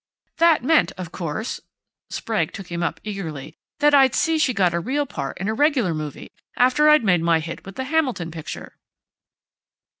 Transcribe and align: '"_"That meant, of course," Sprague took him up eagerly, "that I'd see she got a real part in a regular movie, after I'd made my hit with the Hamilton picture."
'"_"That 0.37 0.63
meant, 0.63 0.91
of 0.93 1.11
course," 1.11 1.61
Sprague 2.09 2.53
took 2.53 2.71
him 2.71 2.81
up 2.81 2.99
eagerly, 3.03 3.53
"that 3.81 3.93
I'd 3.93 4.15
see 4.15 4.39
she 4.39 4.51
got 4.51 4.73
a 4.73 4.79
real 4.79 5.05
part 5.05 5.37
in 5.37 5.47
a 5.47 5.53
regular 5.53 5.93
movie, 5.93 6.31
after 6.57 6.89
I'd 6.89 7.03
made 7.03 7.21
my 7.21 7.39
hit 7.39 7.63
with 7.67 7.75
the 7.75 7.83
Hamilton 7.83 8.31
picture." 8.31 8.79